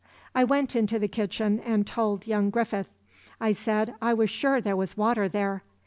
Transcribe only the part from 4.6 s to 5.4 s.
was water